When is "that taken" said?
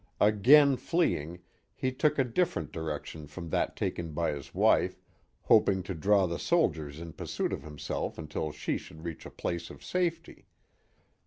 3.51-4.13